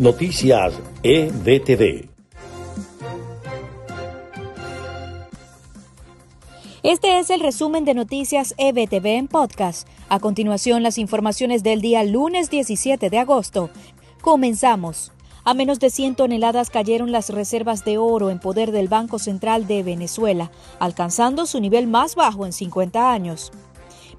[0.00, 0.72] Noticias
[1.02, 2.08] EBTV.
[6.82, 9.86] Este es el resumen de Noticias EBTV en podcast.
[10.08, 13.68] A continuación, las informaciones del día lunes 17 de agosto.
[14.22, 15.12] Comenzamos.
[15.44, 19.66] A menos de 100 toneladas cayeron las reservas de oro en poder del Banco Central
[19.66, 23.52] de Venezuela, alcanzando su nivel más bajo en 50 años.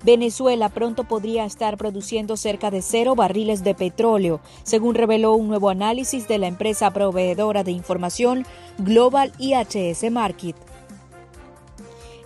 [0.04, 5.70] Venezuela pronto podría estar produciendo cerca de cero barriles de petróleo, según reveló un nuevo
[5.70, 8.46] análisis de la empresa proveedora de información
[8.80, 10.71] Global IHS Market.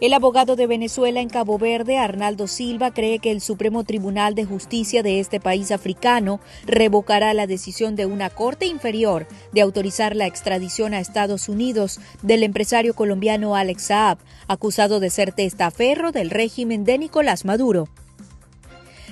[0.01, 4.43] El abogado de Venezuela en Cabo Verde, Arnaldo Silva, cree que el Supremo Tribunal de
[4.43, 10.27] Justicia de este país africano revocará la decisión de una corte inferior de autorizar la
[10.27, 14.17] extradición a Estados Unidos del empresario colombiano Alex Saab,
[14.49, 17.87] acusado de ser testaferro del régimen de Nicolás Maduro.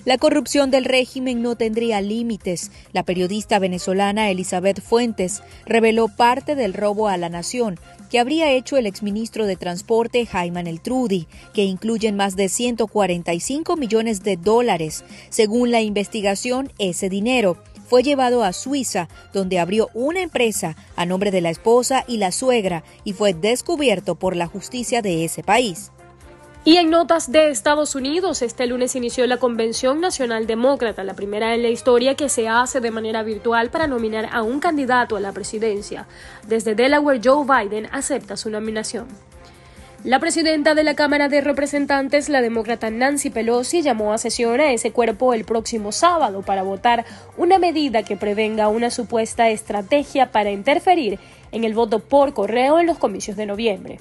[0.06, 2.72] La corrupción del régimen no tendría límites.
[2.92, 7.80] La periodista venezolana Elizabeth Fuentes reveló parte del robo a la nación
[8.10, 14.24] que habría hecho el exministro de Transporte Jaime Eltrudi, que incluyen más de 145 millones
[14.24, 15.06] de dólares.
[15.30, 17.58] Según la investigación, ese dinero
[17.88, 22.32] fue llevado a Suiza, donde abrió una empresa a nombre de la esposa y la
[22.32, 25.92] suegra y fue descubierto por la justicia de ese país.
[26.66, 31.54] Y en notas de Estados Unidos, este lunes inició la Convención Nacional Demócrata, la primera
[31.54, 35.20] en la historia que se hace de manera virtual para nominar a un candidato a
[35.20, 36.08] la presidencia.
[36.48, 39.08] Desde Delaware, Joe Biden acepta su nominación.
[40.06, 44.72] La presidenta de la Cámara de Representantes, la demócrata Nancy Pelosi, llamó a sesión a
[44.72, 47.04] ese cuerpo el próximo sábado para votar
[47.36, 51.20] una medida que prevenga una supuesta estrategia para interferir
[51.52, 54.00] en el voto por correo en los comicios de noviembre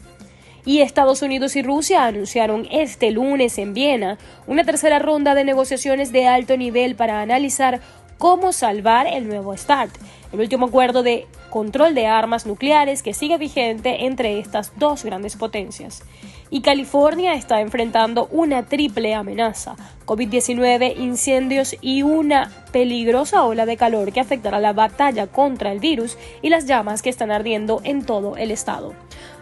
[0.65, 6.13] y Estados Unidos y Rusia anunciaron este lunes en Viena una tercera ronda de negociaciones
[6.13, 7.81] de alto nivel para analizar
[8.19, 9.93] cómo salvar el nuevo START,
[10.33, 15.37] el último acuerdo de control de armas nucleares que sigue vigente entre estas dos grandes
[15.37, 16.03] potencias.
[16.49, 19.75] Y California está enfrentando una triple amenaza,
[20.07, 26.17] COVID-19, incendios y una peligrosa ola de calor que afectará la batalla contra el virus
[26.43, 28.95] y las llamas que están ardiendo en todo el estado.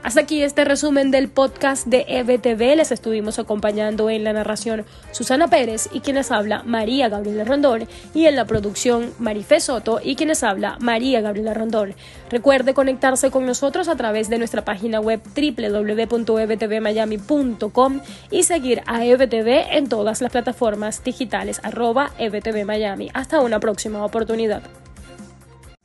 [0.02, 2.76] Hasta aquí este resumen del podcast de EBTV.
[2.76, 8.24] Les estuvimos acompañando en la narración Susana Pérez y quienes habla María Gabriela Rondón y
[8.24, 11.94] en la producción Marifé Soto y quienes habla María Gabriela Rondón.
[12.30, 18.00] Recuerde conectarse con nosotros a través de nuestra página web www.ebtvmiami.com
[18.30, 23.10] y seguir a EBTV en todas las plataformas digitales arroba EBTV Miami.
[23.12, 24.62] Hasta una próxima oportunidad.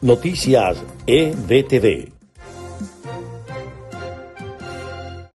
[0.02, 2.15] Noticias EBTV.